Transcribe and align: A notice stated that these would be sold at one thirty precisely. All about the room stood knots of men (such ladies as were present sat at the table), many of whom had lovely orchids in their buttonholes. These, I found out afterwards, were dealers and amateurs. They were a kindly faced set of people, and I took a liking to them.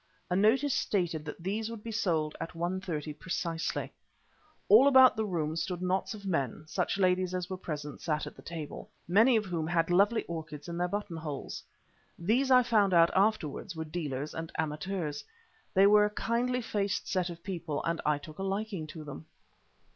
A 0.31 0.35
notice 0.35 0.73
stated 0.73 1.25
that 1.25 1.43
these 1.43 1.69
would 1.69 1.83
be 1.83 1.91
sold 1.91 2.35
at 2.41 2.55
one 2.55 2.81
thirty 2.81 3.13
precisely. 3.13 3.93
All 4.67 4.87
about 4.87 5.15
the 5.15 5.27
room 5.27 5.55
stood 5.55 5.79
knots 5.79 6.15
of 6.15 6.25
men 6.25 6.63
(such 6.65 6.97
ladies 6.97 7.35
as 7.35 7.51
were 7.51 7.55
present 7.57 8.01
sat 8.01 8.25
at 8.25 8.35
the 8.35 8.41
table), 8.41 8.89
many 9.07 9.35
of 9.35 9.45
whom 9.45 9.67
had 9.67 9.91
lovely 9.91 10.23
orchids 10.23 10.67
in 10.67 10.75
their 10.75 10.87
buttonholes. 10.87 11.61
These, 12.17 12.49
I 12.49 12.63
found 12.63 12.95
out 12.95 13.11
afterwards, 13.15 13.75
were 13.75 13.85
dealers 13.85 14.33
and 14.33 14.51
amateurs. 14.57 15.23
They 15.75 15.85
were 15.85 16.05
a 16.05 16.09
kindly 16.09 16.61
faced 16.63 17.07
set 17.07 17.29
of 17.29 17.43
people, 17.43 17.83
and 17.83 18.01
I 18.03 18.17
took 18.17 18.39
a 18.39 18.43
liking 18.43 18.87
to 18.87 19.03
them. 19.03 19.27